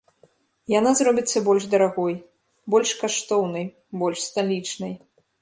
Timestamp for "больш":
1.47-1.67, 2.75-2.95, 4.03-4.19